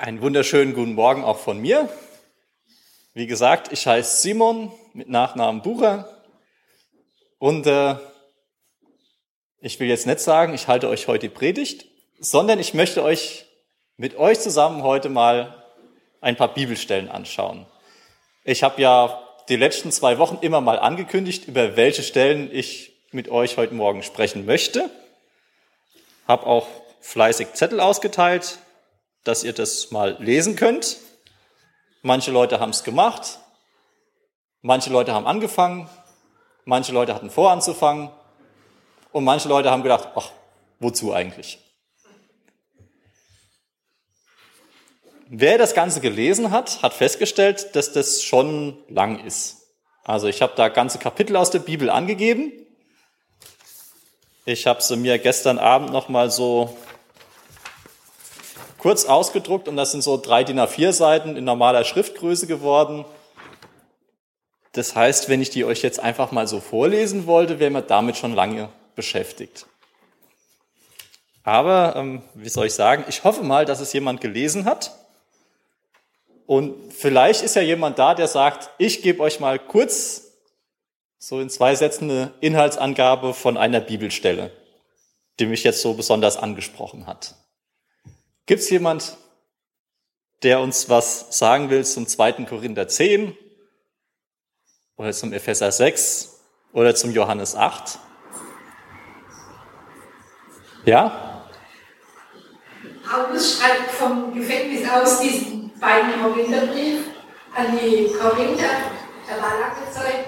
[0.00, 1.88] Einen wunderschönen guten Morgen auch von mir.
[3.14, 6.22] Wie gesagt, ich heiße Simon mit Nachnamen Bucher
[7.40, 7.96] und äh,
[9.60, 11.86] ich will jetzt nicht sagen, ich halte euch heute die Predigt,
[12.20, 13.46] sondern ich möchte euch
[13.96, 15.64] mit euch zusammen heute mal
[16.20, 17.66] ein paar Bibelstellen anschauen.
[18.44, 23.30] Ich habe ja die letzten zwei Wochen immer mal angekündigt, über welche Stellen ich mit
[23.30, 24.90] euch heute Morgen sprechen möchte.
[26.28, 26.68] Habe auch
[27.00, 28.60] fleißig Zettel ausgeteilt,
[29.24, 30.98] dass ihr das mal lesen könnt.
[32.02, 33.38] Manche Leute haben es gemacht,
[34.62, 35.88] manche Leute haben angefangen,
[36.64, 38.10] manche Leute hatten vor anzufangen
[39.12, 40.30] und manche Leute haben gedacht, ach,
[40.78, 41.58] wozu eigentlich?
[45.30, 49.58] Wer das Ganze gelesen hat, hat festgestellt, dass das schon lang ist.
[50.04, 52.50] Also ich habe da ganze Kapitel aus der Bibel angegeben.
[54.46, 56.74] Ich habe sie mir gestern Abend noch mal so
[58.78, 63.04] kurz ausgedruckt und das sind so drei DIN A4 Seiten in normaler Schriftgröße geworden.
[64.72, 68.16] Das heißt, wenn ich die euch jetzt einfach mal so vorlesen wollte, wären wir damit
[68.16, 69.66] schon lange beschäftigt.
[71.42, 74.92] Aber, ähm, wie soll ich sagen, ich hoffe mal, dass es jemand gelesen hat.
[76.46, 80.28] Und vielleicht ist ja jemand da, der sagt, ich gebe euch mal kurz
[81.18, 84.52] so in zwei Sätzen eine Inhaltsangabe von einer Bibelstelle,
[85.40, 87.34] die mich jetzt so besonders angesprochen hat.
[88.48, 89.14] Gibt es jemand,
[90.42, 92.46] der uns was sagen will zum 2.
[92.46, 93.36] Korinther 10
[94.96, 96.40] oder zum Epheser 6
[96.72, 97.98] oder zum Johannes 8?
[100.86, 101.44] Ja?
[103.06, 107.04] Paulus schreibt vom Gefängnis aus diesen beiden Korintherbrief
[107.54, 108.70] an die Korinther.
[109.28, 110.24] Er war lange Zeit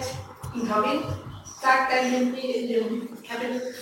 [0.55, 1.07] in Korinth,
[1.59, 3.75] sagt er in dem, in dem Kapitel,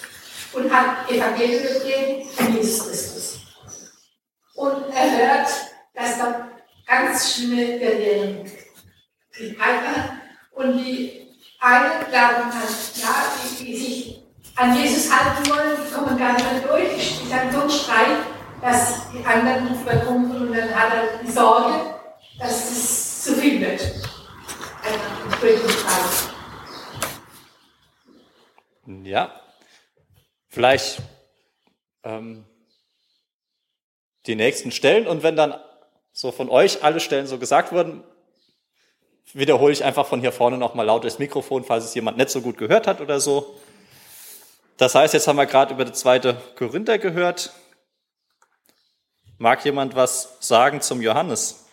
[0.53, 3.38] und hat Evangelium gegeben von Jesus Christus
[4.59, 5.49] und er hört,
[5.95, 6.49] dass da
[6.85, 8.51] ganz schlimme Verlierungen
[9.39, 10.19] die Piper
[10.53, 11.29] und die
[11.61, 14.23] einen glauben an, ja, die, die sich
[14.57, 17.21] an Jesus halten wollen, die kommen gar nicht mehr durch.
[17.21, 18.19] Die haben so Streit,
[18.61, 21.95] dass die anderen nicht mehr und dann hat er die Sorge,
[22.41, 23.81] dass es zu viel wird.
[23.81, 26.35] Einfach durch den Streit.
[29.05, 29.41] Ja,
[30.49, 31.01] vielleicht
[32.03, 32.48] ähm,
[34.29, 35.07] die nächsten Stellen.
[35.07, 35.59] Und wenn dann
[36.13, 38.05] so von euch alle Stellen so gesagt wurden,
[39.33, 42.41] wiederhole ich einfach von hier vorne nochmal laut durchs Mikrofon, falls es jemand nicht so
[42.41, 43.59] gut gehört hat oder so.
[44.77, 47.53] Das heißt, jetzt haben wir gerade über die zweite Korinther gehört.
[49.39, 51.67] Mag jemand was sagen zum Johannes?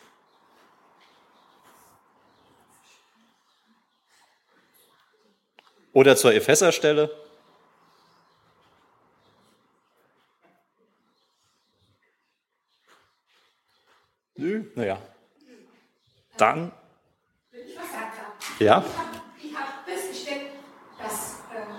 [5.94, 7.25] Oder zur Epheserstelle?
[14.38, 14.98] Nö, naja.
[16.38, 16.72] Dann.
[17.52, 18.60] Wenn ich was sagen darf.
[18.60, 18.84] Ja.
[19.42, 20.48] Ich habe hab festgestellt,
[21.02, 21.74] dass ähm,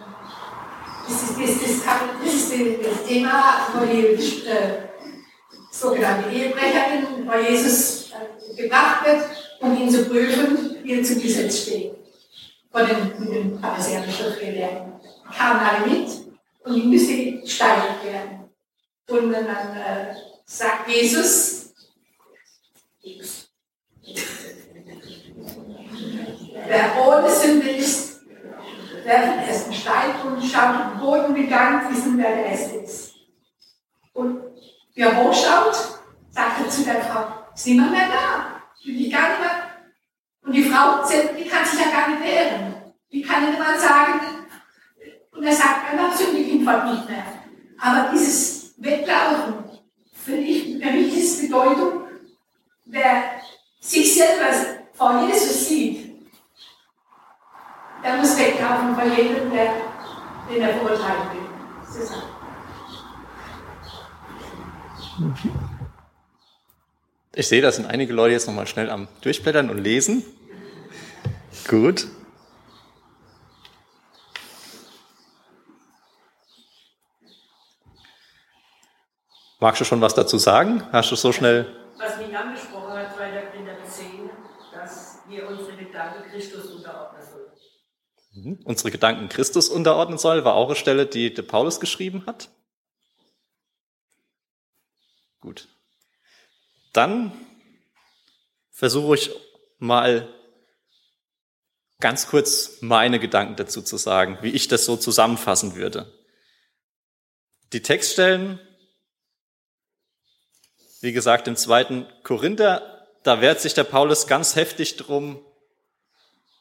[1.06, 4.88] das, ist, das, ist, das ist das Thema, wo die äh,
[5.70, 9.26] sogenannte Ehebrecherin bei Jesus äh, gebracht wird,
[9.60, 11.92] um ihn zu prüfen, wie er zum Gesetz steht.
[12.72, 14.94] Von den, den pharisäern Schriftgelehrten.
[15.36, 16.08] Kamen alle mit
[16.64, 18.48] und die müsste gesteigert werden.
[19.10, 20.14] Und dann äh,
[20.46, 21.65] sagt Jesus,
[26.68, 28.20] Wer ohne Sünde ist,
[29.04, 33.14] der den ersten Stein und schaut den Boden gegangen, wissen, wer der Erste ist.
[34.12, 34.40] Und
[34.94, 35.74] wer hochschaut,
[36.30, 38.62] sagt er zu der Frau, ist niemand mehr da.
[38.84, 39.50] Die gar nicht mehr.
[40.44, 42.74] Und die Frau, die kann sich ja gar nicht wehren.
[43.12, 44.20] Die kann nicht mal sagen,
[45.32, 47.24] und er sagt, er macht sündig ihn nicht mehr.
[47.78, 49.54] Aber dieses Weglaufen,
[50.12, 52.04] für, ich, für mich ist Bedeutung,
[52.86, 53.40] wer
[53.80, 54.52] sich selber
[54.94, 56.05] vor Jesus sieht,
[58.06, 59.72] der muss weglaufen vor jedem, der,
[60.48, 61.42] den er verurteilen will.
[67.34, 70.24] Ich sehe, da sind einige Leute jetzt nochmal schnell am Durchblättern und lesen.
[71.68, 72.06] Gut.
[79.58, 80.82] Magst du schon was dazu sagen?
[80.92, 81.66] Hast du so schnell
[81.98, 84.30] was mich angesprochen hat, bei der Kinder 10,
[84.72, 87.46] dass wir unsere Gedanken Christus unterordnen sollen.
[88.46, 88.60] Mhm.
[88.64, 92.48] Unsere Gedanken Christus unterordnen soll, war auch eine Stelle, die der Paulus geschrieben hat.
[95.40, 95.68] Gut.
[96.92, 97.32] Dann
[98.70, 99.30] versuche ich
[99.78, 100.28] mal
[102.00, 106.12] ganz kurz meine Gedanken dazu zu sagen, wie ich das so zusammenfassen würde.
[107.72, 108.60] Die Textstellen
[111.00, 115.44] wie gesagt, im zweiten Korinther, da wehrt sich der Paulus ganz heftig drum,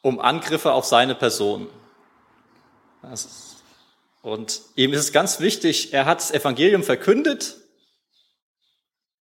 [0.06, 1.68] um Angriffe auf seine Person.
[4.22, 7.56] Und ihm ist es ganz wichtig, er hat das Evangelium verkündet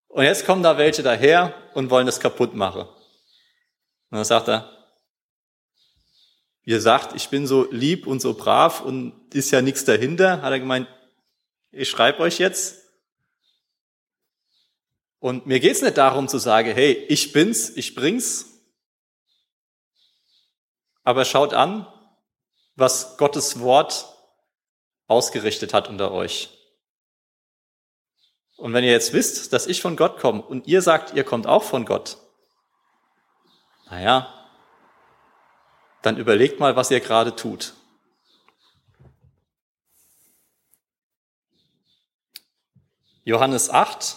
[0.09, 2.83] und jetzt kommen da welche daher und wollen es kaputt machen.
[2.83, 2.91] Und
[4.11, 4.71] dann sagt er,
[6.65, 10.53] ihr sagt, ich bin so lieb und so brav und ist ja nichts dahinter, hat
[10.53, 10.87] er gemeint,
[11.71, 12.83] ich schreibe euch jetzt.
[15.19, 18.54] Und mir geht's nicht darum zu sagen, hey, ich bin's, ich bring's.
[21.05, 21.87] Aber schaut an,
[22.75, 24.07] was Gottes Wort
[25.07, 26.51] ausgerichtet hat unter euch.
[28.57, 31.47] Und wenn ihr jetzt wisst, dass ich von Gott komme und ihr sagt, ihr kommt
[31.47, 32.19] auch von Gott,
[33.91, 34.33] naja,
[36.03, 37.75] dann überlegt mal, was ihr gerade tut.
[43.25, 44.17] Johannes 8,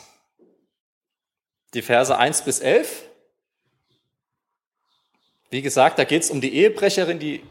[1.73, 3.06] die Verse 1 bis 11.
[5.49, 7.43] Wie gesagt, da geht es um die Ehebrecherin, die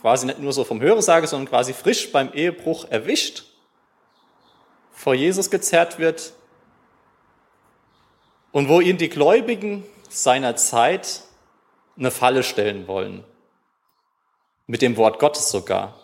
[0.00, 3.44] quasi nicht nur so vom Höresage, sondern quasi frisch beim Ehebruch erwischt,
[4.92, 6.32] vor Jesus gezerrt wird
[8.52, 11.22] und wo ihn die Gläubigen seiner Zeit
[11.96, 13.24] eine Falle stellen wollen.
[14.66, 15.98] Mit dem Wort Gottes sogar.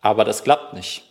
[0.00, 1.04] Aber das klappt nicht.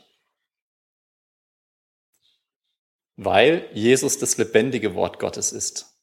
[3.17, 5.94] Weil Jesus das lebendige Wort Gottes ist.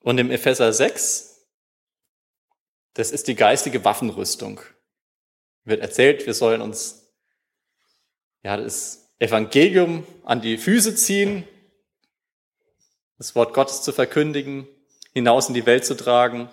[0.00, 1.46] Und im Epheser 6,
[2.94, 4.60] das ist die geistige Waffenrüstung.
[5.64, 7.12] Wird erzählt, wir sollen uns
[8.42, 11.46] ja, das Evangelium an die Füße ziehen,
[13.18, 14.66] das Wort Gottes zu verkündigen,
[15.12, 16.50] hinaus in die Welt zu tragen.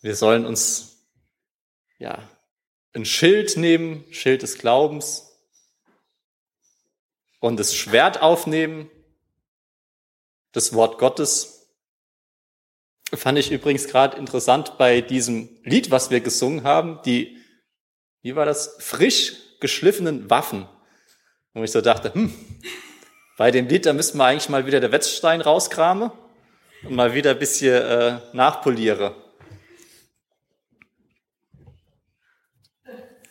[0.00, 1.06] Wir sollen uns
[1.98, 2.26] ja
[2.94, 5.30] ein Schild nehmen, Schild des Glaubens
[7.40, 8.90] und das Schwert aufnehmen,
[10.56, 11.68] das Wort Gottes.
[13.14, 17.36] Fand ich übrigens gerade interessant bei diesem Lied, was wir gesungen haben, die
[18.26, 20.66] wie war das, frisch geschliffenen Waffen.
[21.52, 22.34] Und ich so dachte, hm,
[23.38, 26.10] bei dem Lied, da müssten wir eigentlich mal wieder der Wetzstein rauskramen
[26.82, 29.14] und mal wieder ein bisschen äh, nachpoliere.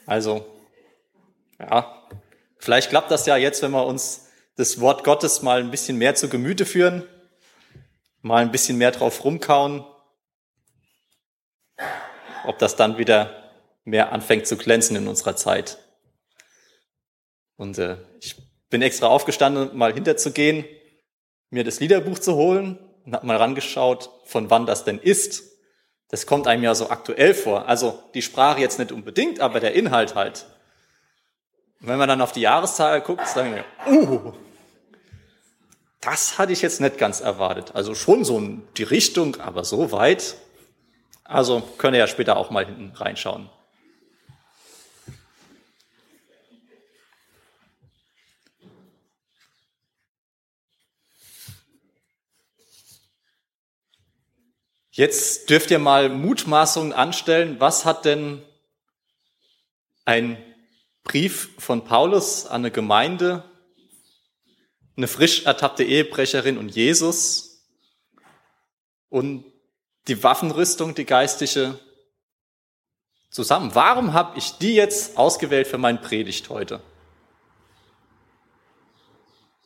[0.05, 0.45] Also,
[1.59, 2.07] ja,
[2.57, 6.15] vielleicht klappt das ja jetzt, wenn wir uns das Wort Gottes mal ein bisschen mehr
[6.15, 7.03] zu Gemüte führen,
[8.25, 9.85] mal ein bisschen mehr drauf rumkauen,
[12.43, 15.77] ob das dann wieder mehr anfängt zu glänzen in unserer Zeit.
[17.55, 18.35] Und äh, ich
[18.71, 20.65] bin extra aufgestanden, mal hinterzugehen,
[21.51, 25.43] mir das Liederbuch zu holen und habe mal rangeschaut, von wann das denn ist.
[26.09, 27.67] Das kommt einem ja so aktuell vor.
[27.67, 30.47] Also die Sprache jetzt nicht unbedingt, aber der Inhalt halt.
[31.79, 34.33] Und wenn man dann auf die Jahreszahl guckt, sagen wir, uh,
[36.05, 37.73] das hatte ich jetzt nicht ganz erwartet.
[37.73, 38.39] Also schon so
[38.77, 40.35] die Richtung, aber so weit.
[41.23, 43.49] Also könnt ihr ja später auch mal hinten reinschauen.
[54.91, 57.59] Jetzt dürft ihr mal Mutmaßungen anstellen.
[57.59, 58.43] Was hat denn
[60.05, 60.37] ein
[61.03, 63.43] Brief von Paulus an eine Gemeinde,
[64.97, 67.63] eine frisch ertappte Ehebrecherin und Jesus
[69.09, 69.45] und
[70.07, 71.79] die Waffenrüstung, die geistige,
[73.35, 73.75] zusammen?
[73.75, 76.79] Warum habe ich die jetzt ausgewählt für meine Predigt heute?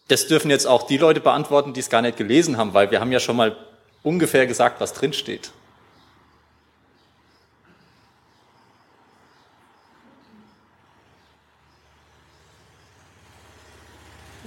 [0.08, 3.00] Das dürfen jetzt auch die Leute beantworten, die es gar nicht gelesen haben, weil wir
[3.00, 3.56] haben ja schon mal
[4.02, 5.52] ungefähr gesagt, was drin steht.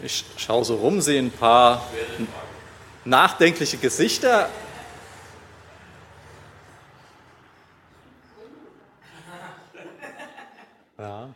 [0.03, 1.87] Ich schaue so rum, sehe ein paar
[3.05, 4.49] nachdenkliche Gesichter.
[10.99, 11.29] Ja.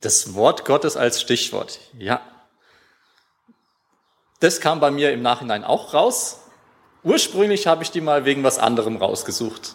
[0.00, 1.80] Das Wort Gottes als Stichwort.
[1.98, 2.20] Ja,
[4.44, 6.40] das kam bei mir im Nachhinein auch raus.
[7.02, 9.74] Ursprünglich habe ich die mal wegen was anderem rausgesucht.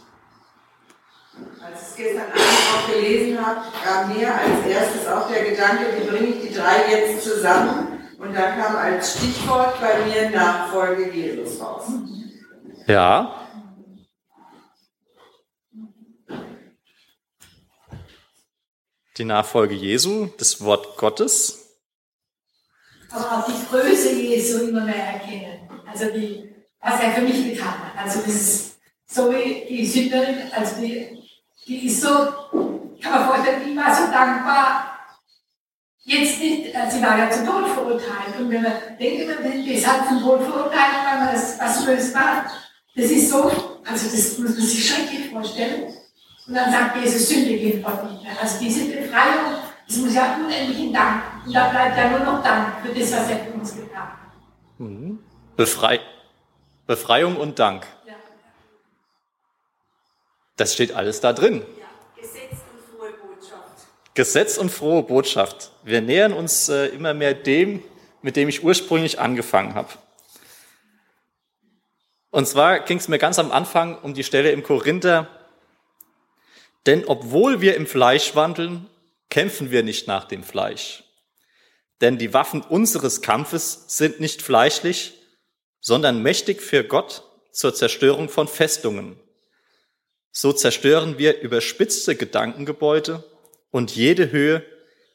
[1.60, 2.90] Als ich es gestern Abend auch
[3.50, 8.00] habe, kam mir als erstes auch der Gedanke, wie bringe ich die drei jetzt zusammen?
[8.18, 11.88] Und da kam als Stichwort bei mir Nachfolge Jesus raus.
[12.88, 13.36] Ja.
[19.18, 21.66] Die Nachfolge Jesu, das Wort Gottes
[23.12, 25.68] aber auch die Größe Jesu immer mehr erkennen.
[25.88, 26.50] Also die
[26.82, 28.06] was er für mich getan hat.
[28.06, 31.24] Also das ist so wie die Sünderin, also die,
[31.68, 32.10] die ist so,
[33.10, 35.00] vorstellen, die war so dankbar,
[36.04, 38.40] jetzt nicht, äh, sie war ja zum Tod verurteilt.
[38.40, 42.52] Und wenn man denkt, man halt zum Tod verurteilt, weil man das, was Böses macht,
[42.96, 45.94] das ist so, also das muss man sich schrecklich vorstellen.
[46.48, 48.34] Und dann sagt Jesus, Sünde geht Gott nicht mehr.
[48.42, 51.24] Also diese Befreiung, das muss ja unendlichen Dank.
[51.46, 54.80] Und da bleibt ja nur noch Dank für das, was er für uns getan hat.
[54.80, 55.20] Mhm.
[55.56, 56.00] Befrei
[56.88, 57.86] Befreiung und Dank.
[58.08, 58.16] Ja.
[60.58, 61.64] Das steht alles da drin.
[61.78, 61.86] Ja.
[62.20, 62.69] Gesetz.
[64.20, 65.72] Gesetz und frohe Botschaft.
[65.86, 67.82] Wir nähern uns äh, immer mehr dem,
[68.22, 69.94] mit dem ich ursprünglich angefangen habe.
[72.30, 75.30] Und zwar ging es mir ganz am Anfang um die Stelle im Korinther,
[76.86, 78.88] denn obwohl wir im Fleisch wandeln,
[79.30, 81.06] kämpfen wir nicht nach dem Fleisch.
[82.02, 85.14] Denn die Waffen unseres Kampfes sind nicht fleischlich,
[85.80, 87.24] sondern mächtig für Gott
[87.54, 89.18] zur Zerstörung von Festungen.
[90.34, 93.24] So zerstören wir überspitzte Gedankengebäude
[93.72, 94.66] und jede Höhe,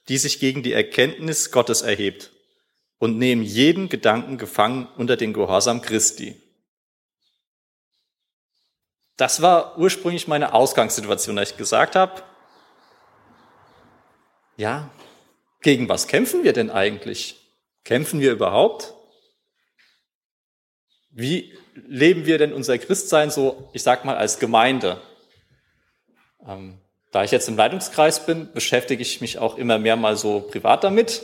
[0.09, 2.31] die sich gegen die Erkenntnis Gottes erhebt
[2.99, 6.41] und nehmen jeden Gedanken gefangen unter den Gehorsam Christi.
[9.17, 12.23] Das war ursprünglich meine Ausgangssituation, dass ich gesagt habe,
[14.57, 14.91] ja,
[15.63, 17.41] gegen was kämpfen wir denn eigentlich?
[17.85, 18.95] Kämpfen wir überhaupt?
[21.11, 25.01] Wie leben wir denn unser Christsein so, ich sag mal, als Gemeinde?
[26.47, 26.81] Ähm,
[27.15, 30.85] da ich jetzt im Leitungskreis bin, beschäftige ich mich auch immer mehr mal so privat
[30.85, 31.23] damit.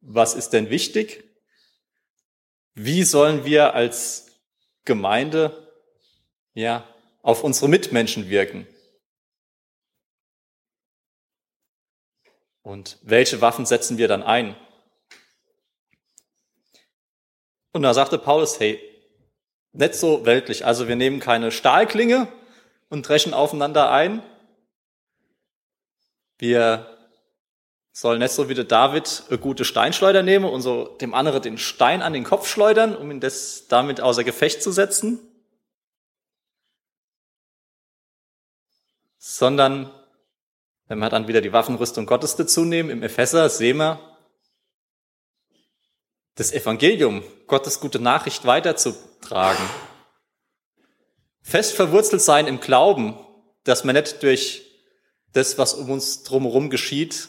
[0.00, 1.24] Was ist denn wichtig?
[2.74, 4.26] Wie sollen wir als
[4.84, 5.66] Gemeinde
[6.56, 6.88] ja,
[7.22, 8.66] auf unsere Mitmenschen wirken.
[12.62, 14.56] Und welche Waffen setzen wir dann ein?
[17.72, 18.80] Und da sagte Paulus, hey,
[19.72, 20.64] nicht so weltlich.
[20.64, 22.26] Also wir nehmen keine Stahlklinge
[22.88, 24.22] und dreschen aufeinander ein.
[26.38, 26.86] Wir
[27.92, 31.58] sollen nicht so wie der David eine gute Steinschleuder nehmen und so dem anderen den
[31.58, 35.20] Stein an den Kopf schleudern, um ihn das damit außer Gefecht zu setzen.
[39.26, 39.92] sondern
[40.86, 43.98] wenn wir dann wieder die Waffenrüstung Gottes dazu nehmen, im Epheser sehen wir,
[46.36, 49.64] das Evangelium, Gottes gute Nachricht weiterzutragen.
[51.42, 53.18] Fest verwurzelt sein im Glauben,
[53.64, 54.65] dass man nicht durch
[55.36, 57.28] das, was um uns drumherum geschieht,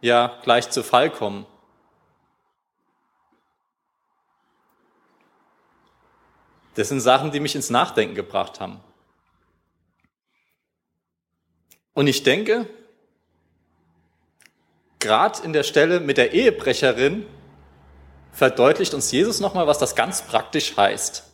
[0.00, 1.46] ja gleich zu Fall kommen.
[6.74, 8.80] Das sind Sachen, die mich ins Nachdenken gebracht haben.
[11.92, 12.68] Und ich denke,
[14.98, 17.26] gerade in der Stelle mit der Ehebrecherin
[18.32, 21.24] verdeutlicht uns Jesus nochmal, was das ganz praktisch heißt.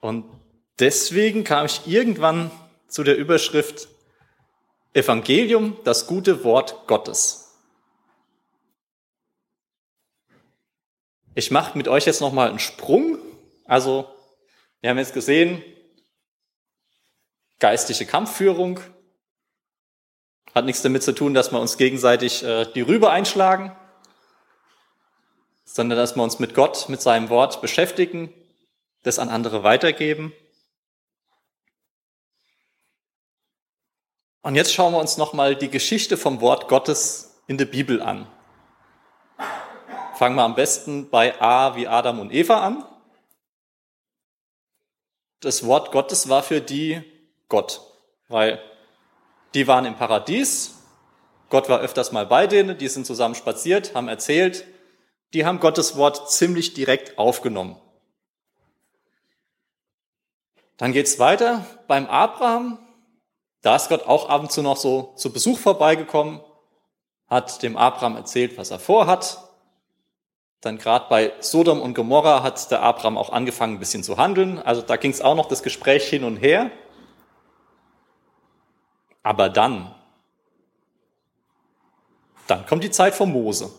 [0.00, 0.37] Und
[0.78, 2.50] deswegen kam ich irgendwann
[2.88, 3.88] zu der Überschrift
[4.94, 7.56] Evangelium, das gute Wort Gottes.
[11.34, 13.18] Ich mache mit euch jetzt nochmal einen Sprung.
[13.64, 14.12] Also
[14.80, 15.62] wir haben jetzt gesehen,
[17.60, 18.80] geistige Kampfführung
[20.54, 23.76] hat nichts damit zu tun, dass wir uns gegenseitig äh, die Rübe einschlagen,
[25.64, 28.32] sondern dass wir uns mit Gott, mit seinem Wort beschäftigen,
[29.02, 30.32] das an andere weitergeben.
[34.42, 38.26] Und jetzt schauen wir uns nochmal die Geschichte vom Wort Gottes in der Bibel an.
[40.14, 42.84] Fangen wir am besten bei A wie Adam und Eva an
[45.40, 47.02] das Wort Gottes war für die
[47.48, 47.80] Gott,
[48.28, 48.60] weil
[49.54, 50.74] die waren im Paradies,
[51.48, 54.66] Gott war öfters mal bei denen, die sind zusammen spaziert, haben erzählt,
[55.32, 57.76] die haben Gottes Wort ziemlich direkt aufgenommen.
[60.76, 62.78] Dann geht's weiter beim Abraham.
[63.68, 66.40] Da ist Gott auch ab und zu noch so zu Besuch vorbeigekommen,
[67.28, 69.46] hat dem Abraham erzählt, was er vorhat,
[70.62, 74.58] dann gerade bei Sodom und Gomorra hat der Abraham auch angefangen, ein bisschen zu handeln.
[74.58, 76.70] Also da ging es auch noch das Gespräch hin und her.
[79.22, 79.94] Aber dann,
[82.46, 83.70] dann kommt die Zeit von Mose.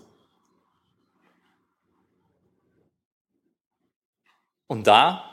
[4.68, 5.24] Und da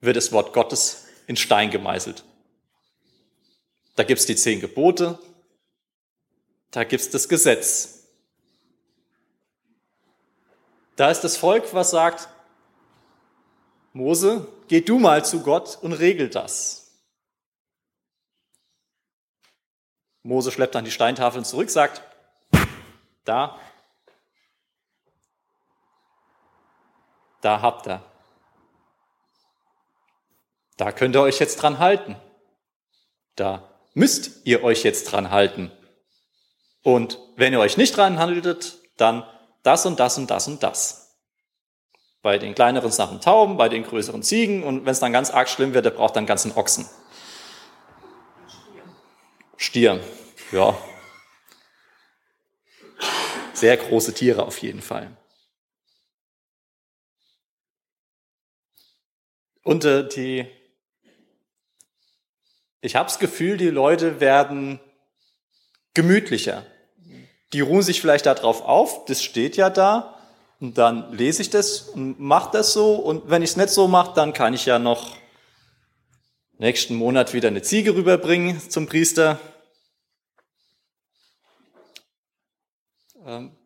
[0.00, 2.22] wird das Wort Gottes in Stein gemeißelt.
[3.98, 5.18] Da gibt's die zehn Gebote,
[6.70, 8.06] da gibt's das Gesetz,
[10.94, 12.28] da ist das Volk, was sagt,
[13.92, 16.92] Mose, geh du mal zu Gott und regel das.
[20.22, 22.00] Mose schleppt dann die Steintafeln zurück, sagt,
[23.24, 23.58] da,
[27.40, 28.00] Da habt ihr.
[30.76, 32.16] Da könnt ihr euch jetzt dran halten.
[33.34, 35.72] Da müsst ihr euch jetzt dran halten.
[36.84, 39.24] Und wenn ihr euch nicht dran haltet, dann
[39.64, 41.16] das und das und das und das.
[42.22, 45.48] Bei den kleineren Sachen Tauben, bei den größeren Ziegen und wenn es dann ganz arg
[45.48, 46.88] schlimm wird, der braucht dann ganzen Ochsen.
[49.56, 50.00] Stier,
[50.52, 50.78] ja.
[53.52, 55.16] Sehr große Tiere auf jeden Fall.
[59.64, 60.46] Und äh, die,
[62.80, 64.80] ich habe das Gefühl, die Leute werden
[65.94, 66.64] gemütlicher.
[67.52, 70.18] Die ruhen sich vielleicht darauf auf, das steht ja da,
[70.60, 72.96] und dann lese ich das und mache das so.
[72.96, 75.16] Und wenn ich es nicht so mache, dann kann ich ja noch
[76.58, 79.38] nächsten Monat wieder eine Ziege rüberbringen zum Priester.
[83.24, 83.56] Ähm,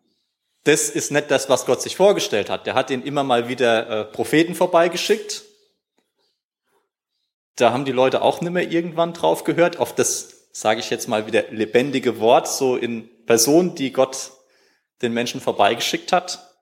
[0.64, 2.66] das ist nicht das, was Gott sich vorgestellt hat.
[2.66, 5.44] Der hat ihnen immer mal wieder äh, Propheten vorbeigeschickt.
[7.56, 11.08] Da haben die Leute auch nicht mehr irgendwann drauf gehört, auf das, sage ich jetzt
[11.08, 14.32] mal wieder, lebendige Wort, so in Person, die Gott
[15.02, 16.56] den Menschen vorbeigeschickt hat.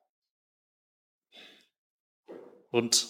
[2.70, 3.08] Und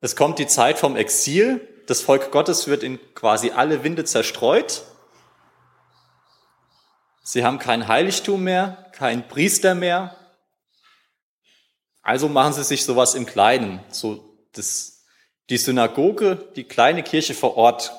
[0.00, 1.66] es kommt die Zeit vom Exil.
[1.86, 4.82] Das Volk Gottes wird in quasi alle Winde zerstreut.
[7.22, 10.16] Sie haben kein Heiligtum mehr, kein Priester mehr.
[12.02, 13.80] Also machen sie sich sowas im Kleinen.
[13.90, 14.91] So das,
[15.52, 17.92] die Synagoge, die kleine Kirche vor Ort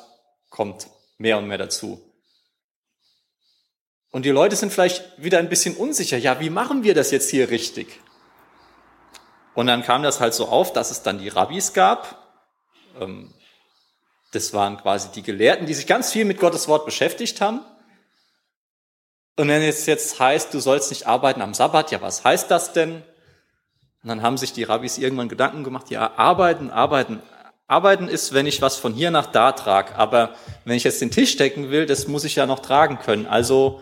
[0.49, 0.87] kommt
[1.19, 2.01] mehr und mehr dazu.
[4.09, 6.17] Und die Leute sind vielleicht wieder ein bisschen unsicher.
[6.17, 7.99] Ja, wie machen wir das jetzt hier richtig?
[9.53, 12.41] Und dann kam das halt so auf, dass es dann die Rabbis gab.
[12.99, 13.31] Ähm,
[14.31, 17.61] das waren quasi die Gelehrten, die sich ganz viel mit Gottes Wort beschäftigt haben.
[19.35, 22.73] Und wenn es jetzt heißt, du sollst nicht arbeiten am Sabbat, ja, was heißt das
[22.73, 23.03] denn?
[24.01, 27.21] Und dann haben sich die Rabbis irgendwann Gedanken gemacht, ja, arbeiten, arbeiten.
[27.67, 29.95] Arbeiten ist, wenn ich was von hier nach da trage.
[29.95, 30.35] Aber
[30.65, 33.25] wenn ich jetzt den Tisch decken will, das muss ich ja noch tragen können.
[33.25, 33.81] Also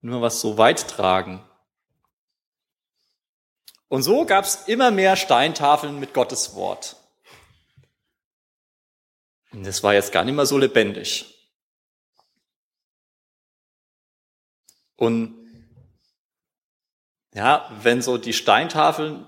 [0.00, 1.42] nur was so weit tragen.
[3.88, 6.96] Und so gab es immer mehr Steintafeln mit Gottes Wort.
[9.52, 11.50] Und das war jetzt gar nicht mehr so lebendig.
[14.96, 15.36] Und
[17.34, 19.26] ja, wenn so die Steintafeln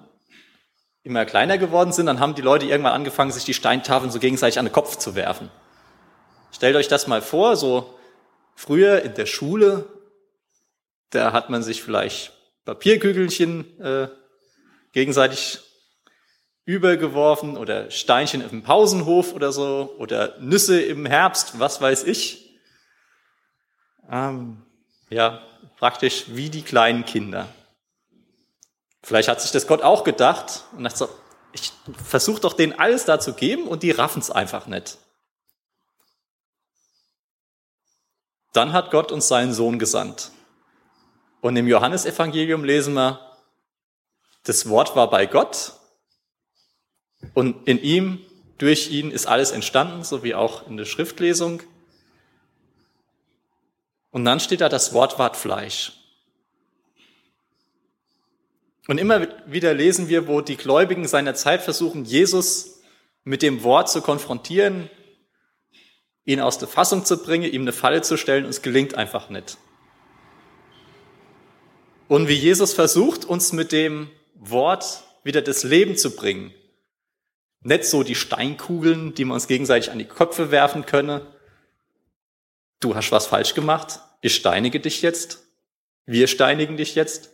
[1.05, 4.59] immer kleiner geworden sind, dann haben die Leute irgendwann angefangen, sich die Steintafeln so gegenseitig
[4.59, 5.51] an den Kopf zu werfen.
[6.51, 7.95] Stellt euch das mal vor, so
[8.55, 9.87] früher in der Schule,
[11.11, 12.33] da hat man sich vielleicht
[12.65, 14.09] Papierkügelchen äh,
[14.93, 15.61] gegenseitig
[16.65, 22.59] übergeworfen oder Steinchen im Pausenhof oder so oder Nüsse im Herbst, was weiß ich.
[24.11, 24.63] Ähm,
[25.11, 25.43] ja,
[25.77, 27.49] praktisch wie die kleinen Kinder.
[29.05, 31.09] Vielleicht hat sich das Gott auch gedacht und dachte so,
[31.53, 31.73] ich
[32.07, 34.97] versuche doch denen alles da zu geben und die raffen es einfach nicht.
[38.55, 40.31] Dann hat Gott uns seinen Sohn gesandt.
[41.43, 43.21] Und im Johannesevangelium lesen wir,
[44.45, 45.75] das Wort war bei Gott
[47.35, 48.25] und in ihm,
[48.57, 51.63] durch ihn ist alles entstanden, so wie auch in der Schriftlesung.
[54.11, 56.04] Und dann steht da, das Wort ward Fleisch.
[58.87, 62.83] Und immer wieder lesen wir, wo die Gläubigen seiner Zeit versuchen, Jesus
[63.25, 64.91] mit dem Wort zu konfrontieren,
[66.25, 69.31] ihn aus der Fassung zu bringen, ihm eine Falle zu stellen, und es gelingt einfach
[69.31, 69.57] nicht.
[72.09, 76.53] Und wie Jesus versucht, uns mit dem Wort wieder das Leben zu bringen.
[77.63, 81.23] Nicht so die Steinkugeln, die wir uns gegenseitig an die Köpfe werfen können.
[82.81, 84.01] Du hast was falsch gemacht.
[84.21, 85.47] Ich steinige dich jetzt.
[86.05, 87.34] Wir steinigen dich jetzt.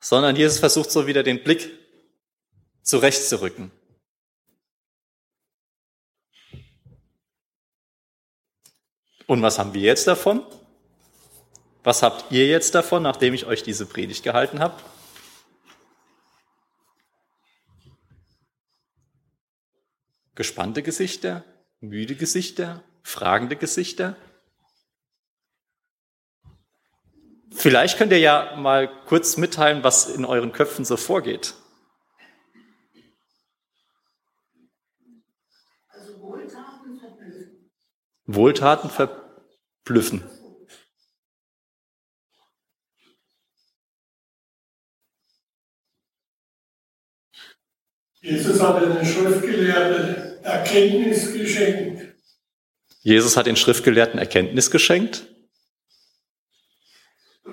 [0.00, 1.70] Sondern Jesus versucht so wieder den Blick
[2.82, 3.70] zurechtzurücken.
[9.26, 10.44] Und was haben wir jetzt davon?
[11.82, 14.80] Was habt ihr jetzt davon, nachdem ich euch diese Predigt gehalten habe?
[20.34, 21.44] Gespannte Gesichter,
[21.80, 24.16] müde Gesichter, fragende Gesichter?
[27.66, 31.54] Vielleicht könnt ihr ja mal kurz mitteilen, was in euren Köpfen so vorgeht.
[35.88, 37.70] Also Wohltaten verblüffen.
[38.26, 40.22] Wohltaten verblüffen.
[48.20, 52.14] Jesus hat den Schriftgelehrten Erkenntnis geschenkt.
[53.00, 55.26] Jesus hat den Schriftgelehrten Erkenntnis geschenkt.
[57.46, 57.52] Er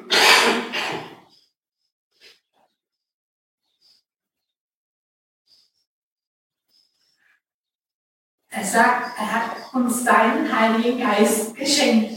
[8.64, 12.12] sagt, er hat uns seinen Heiligen Geist geschenkt,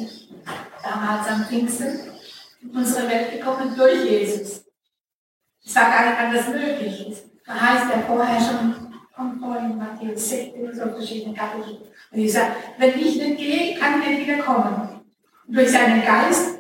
[0.83, 2.01] damals am Pfingsten,
[2.62, 4.65] in unsere Welt gekommen durch Jesus.
[5.65, 7.09] Es war gar nicht anders möglich.
[7.09, 7.27] Ist.
[7.45, 11.93] Da heißt er vorher schon von vorhin, Matthäus 16, und so verschiedene Kapitel.
[12.11, 15.03] Und ich sage, wenn ich nicht gehe, kann er wieder kommen.
[15.49, 16.56] Durch seinen Geist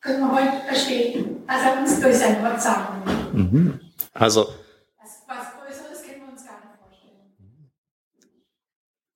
[0.00, 3.42] können wir heute verstehen, was er uns durch sein Wort sagen will.
[3.42, 3.80] Mhm.
[4.12, 4.54] Also,
[4.98, 7.70] Was, was Größeres können wir uns gar nicht vorstellen.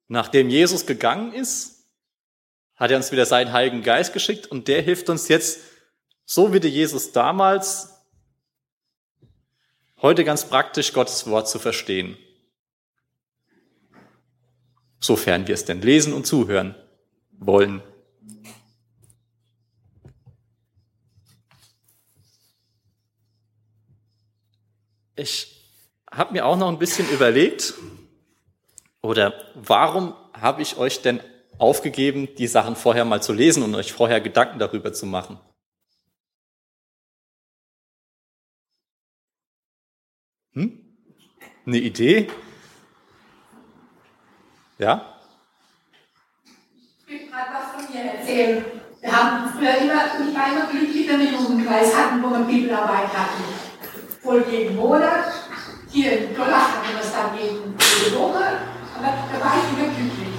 [0.08, 1.86] nachdem Jesus gegangen ist,
[2.76, 5.60] hat er uns wieder seinen Heiligen Geist geschickt und der hilft uns jetzt,
[6.24, 7.94] so wie der Jesus damals,
[10.02, 12.16] heute ganz praktisch Gottes Wort zu verstehen.
[15.00, 16.74] Sofern wir es denn lesen und zuhören
[17.32, 17.82] wollen.
[25.16, 25.62] Ich
[26.10, 27.74] habe mir auch noch ein bisschen überlegt,
[29.00, 31.20] oder warum habe ich euch denn
[31.58, 35.38] aufgegeben, die Sachen vorher mal zu lesen und euch vorher Gedanken darüber zu machen?
[40.54, 40.96] Hm?
[41.66, 42.28] Eine Idee?
[44.78, 45.18] Ja?
[47.06, 48.64] Ich will gerade was von mir erzählen.
[49.00, 53.12] Wir haben früher immer, ich war immer glücklich, wenn wir Jugendkreis hatten, wo wir Bibelarbeit
[53.12, 53.63] hatten.
[54.24, 55.26] Wohl jeden Monat.
[55.90, 58.44] Hier in Dollach hatten wir es dann jeden, jede Woche.
[58.96, 60.34] Aber da war ich immer glücklich,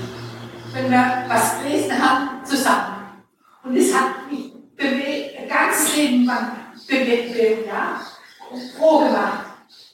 [0.73, 2.95] wenn wir was gelesen haben, zusammen.
[3.63, 6.51] Und es hat mich bewegt, ein Leben lang
[6.87, 8.01] bewegt, ja,
[8.51, 9.45] und froh gemacht.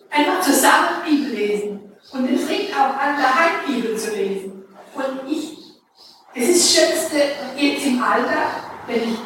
[0.09, 1.91] Einfach zusammen Bibel lesen.
[2.11, 4.63] Und es fängt auch an, daheim Bibel zu lesen.
[4.95, 5.61] Und ich
[6.33, 7.17] das ist das Schönste
[7.57, 8.51] jetzt im Alter,
[8.87, 9.17] wenn ich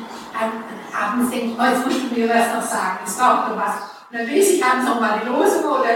[0.92, 3.95] abends denke, heute musst du mir was noch sagen, es braucht noch was.
[4.16, 5.92] Dann lese ich abends noch mal die Losung oder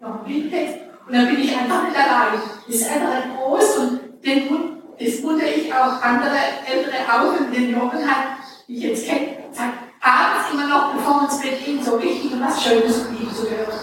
[0.00, 0.76] noch einen Bibeltext
[1.06, 2.40] und dann bin ich einfach nicht allein.
[2.66, 7.54] Das ist einfach groß und den, Mut- das mutere ich auch andere ältere auf und
[7.54, 11.84] den Jungen halt, die ich jetzt kenne, sagt, abends immer noch, bevor wir ins Bett
[11.84, 13.78] so richtig und was Schönes von ihm zu hören.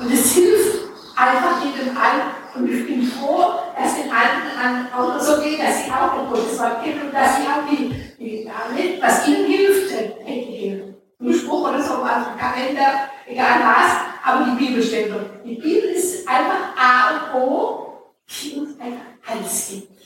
[0.00, 0.78] Und es hilft
[1.14, 2.22] einfach jedem allen.
[2.54, 6.58] Und ich bin froh, dass den Alten auch so geht, dass sie auch ein gutes
[6.58, 10.96] Wort kennen und dass sie auch die, die damit, was ihnen hilft, entwickeln.
[11.20, 15.44] Ein Spruch oder so, also ein Kalender, egal was, aber die Bibel steht dort.
[15.44, 17.86] Die Bibel ist einfach A und O,
[18.28, 19.96] die uns einfach alles gibt.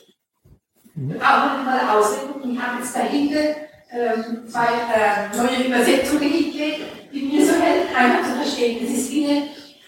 [0.95, 2.53] Wir brauchen nicht mal Auslegung.
[2.53, 3.57] Ich habe jetzt dahinter
[3.93, 6.81] ähm, zwei äh, neue Übersetzungen hingelegt,
[7.13, 8.85] die mir so helfen, einfach zu verstehen.
[8.85, 9.43] Das ist wie eine,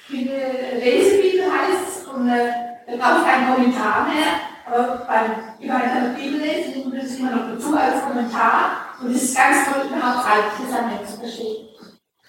[0.09, 2.53] wie eine Lesebibel heißt es und äh,
[2.87, 4.53] da brauche ich keinen Kommentar mehr.
[4.65, 9.25] Aber beim über Bibel lesen nimmt man das immer noch dazu als Kommentar und es
[9.25, 11.69] ist ganz toll, überhaupt alles zusammen zu verstehen.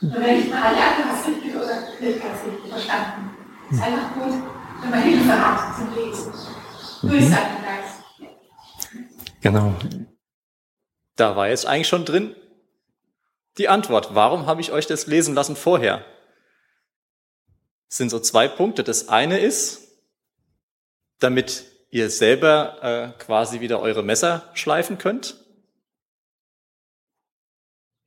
[0.03, 3.31] Und wenn ich mal, ja, du hast richtig oder nicht ganz richtig verstanden.
[3.69, 4.33] Es ist einfach gut,
[4.81, 6.33] wenn man Hilfe hat zum Lesen.
[7.03, 8.03] Durch seinen Geist.
[9.39, 9.73] Genau.
[11.15, 12.35] Da war jetzt eigentlich schon drin
[13.57, 14.13] die Antwort.
[14.13, 16.03] Warum habe ich euch das lesen lassen vorher?
[17.89, 18.83] Es sind so zwei Punkte.
[18.83, 19.87] Das eine ist,
[21.19, 25.37] damit ihr selber äh, quasi wieder eure Messer schleifen könnt.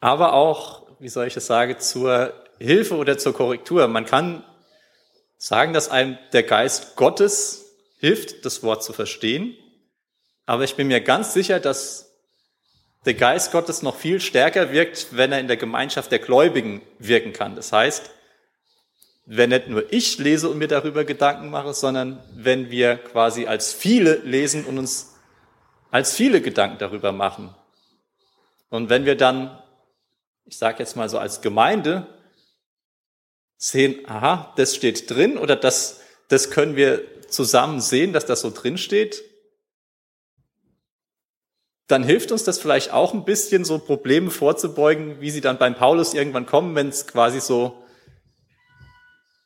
[0.01, 3.87] Aber auch, wie soll ich das sagen, zur Hilfe oder zur Korrektur.
[3.89, 4.45] Man kann
[5.39, 7.67] sagen, dass einem der Geist Gottes
[7.99, 9.57] hilft, das Wort zu verstehen.
[10.47, 12.13] Aber ich bin mir ganz sicher, dass
[13.05, 17.33] der Geist Gottes noch viel stärker wirkt, wenn er in der Gemeinschaft der Gläubigen wirken
[17.33, 17.55] kann.
[17.55, 18.11] Das heißt,
[19.27, 23.73] wenn nicht nur ich lese und mir darüber Gedanken mache, sondern wenn wir quasi als
[23.73, 25.15] viele lesen und uns
[25.91, 27.55] als viele Gedanken darüber machen.
[28.71, 29.59] Und wenn wir dann,
[30.47, 32.07] ich sage jetzt mal so als Gemeinde,
[33.59, 38.51] sehen, aha, das steht drin oder das, das können wir zusammen sehen, dass das so
[38.51, 39.23] drin steht,
[41.89, 45.75] dann hilft uns das vielleicht auch ein bisschen, so Probleme vorzubeugen, wie sie dann beim
[45.75, 47.85] Paulus irgendwann kommen, wenn es quasi so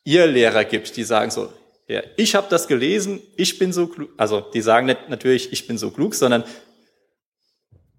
[0.05, 1.53] ihr Lehrer gibt, die sagen so,
[1.87, 5.67] ja, ich habe das gelesen, ich bin so klug, also die sagen nicht natürlich, ich
[5.67, 6.45] bin so klug, sondern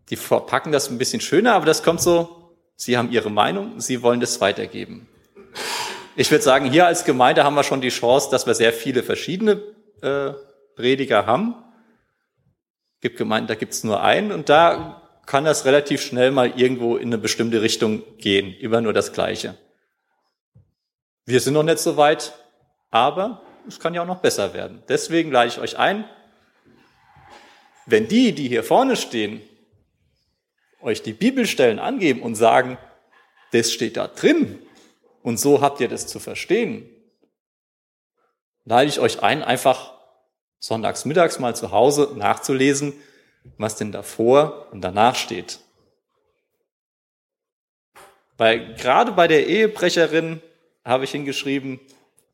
[0.10, 2.40] die verpacken das ein bisschen schöner, aber das kommt so,
[2.82, 5.08] sie haben ihre Meinung, sie wollen das weitergeben.
[6.15, 9.04] Ich würde sagen, hier als Gemeinde haben wir schon die Chance, dass wir sehr viele
[9.04, 9.62] verschiedene
[10.02, 10.32] äh,
[10.76, 11.56] Prediger haben
[13.02, 17.10] gibt Gemeinden, da gibt's nur einen und da kann das relativ schnell mal irgendwo in
[17.10, 19.58] eine bestimmte Richtung gehen, immer nur das Gleiche.
[21.26, 22.34] Wir sind noch nicht so weit,
[22.91, 24.84] aber es kann ja auch noch besser werden.
[24.88, 26.06] Deswegen lade ich euch ein,
[27.86, 29.41] wenn die, die hier vorne stehen,
[30.82, 32.78] euch die Bibelstellen angeben und sagen,
[33.52, 34.60] das steht da drin
[35.24, 36.89] und so habt ihr das zu verstehen,
[38.65, 39.94] lade ich euch ein, einfach
[40.60, 42.94] sonntags mittags mal zu Hause nachzulesen,
[43.58, 45.60] was denn davor und danach steht.
[48.38, 50.41] Weil gerade bei der Ehebrecherin
[50.84, 51.80] habe ich hingeschrieben,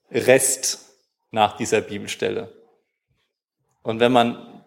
[0.10, 0.86] Rest
[1.32, 2.54] nach dieser Bibelstelle.
[3.84, 4.64] Und wenn man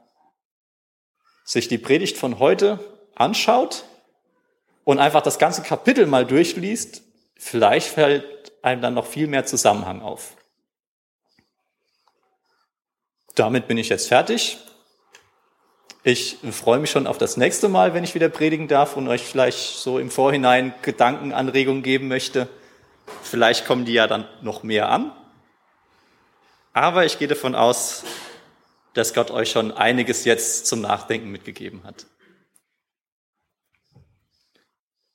[1.44, 2.78] sich die Predigt von heute
[3.20, 3.84] anschaut
[4.84, 7.02] und einfach das ganze Kapitel mal durchliest,
[7.36, 10.36] vielleicht fällt einem dann noch viel mehr Zusammenhang auf.
[13.34, 14.58] Damit bin ich jetzt fertig.
[16.02, 19.22] Ich freue mich schon auf das nächste Mal, wenn ich wieder predigen darf und euch
[19.22, 22.48] vielleicht so im Vorhinein Gedankenanregungen geben möchte.
[23.22, 25.12] Vielleicht kommen die ja dann noch mehr an.
[26.72, 28.04] Aber ich gehe davon aus,
[28.94, 32.06] dass Gott euch schon einiges jetzt zum Nachdenken mitgegeben hat.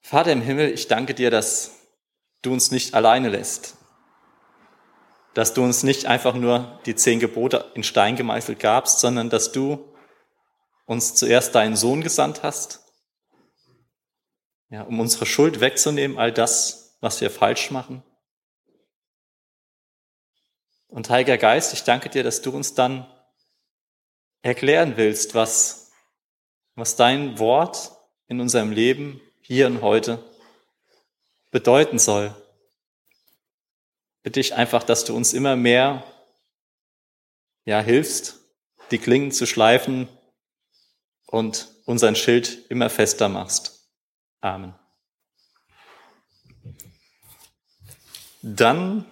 [0.07, 1.79] Vater im Himmel, ich danke dir, dass
[2.43, 3.75] du uns nicht alleine lässt,
[5.33, 9.51] dass du uns nicht einfach nur die zehn Gebote in Stein gemeißelt gabst, sondern dass
[9.51, 9.95] du
[10.85, 12.85] uns zuerst deinen Sohn gesandt hast,
[14.69, 18.03] ja, um unsere Schuld wegzunehmen, all das, was wir falsch machen.
[20.85, 23.11] Und Heiliger Geist, ich danke dir, dass du uns dann
[24.43, 25.91] erklären willst, was,
[26.75, 27.91] was dein Wort
[28.27, 30.23] in unserem Leben hier und heute
[31.51, 32.35] bedeuten soll.
[34.23, 36.03] Bitte ich einfach, dass du uns immer mehr
[37.63, 38.39] ja, hilfst,
[38.91, 40.07] die Klingen zu schleifen,
[41.27, 43.89] und unseren Schild immer fester machst.
[44.41, 44.73] Amen.
[48.41, 49.05] Dann